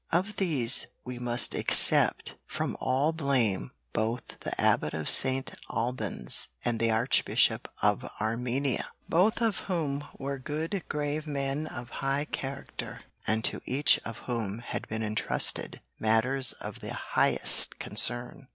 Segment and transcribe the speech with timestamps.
[0.11, 5.51] Of these we must except from all blame both the Abbot of St.
[5.71, 12.25] Albans and the Archbishop of Armenia, both of whom were good grave men of high
[12.25, 18.47] character and to each of whom had been entrusted matters of the highest concern.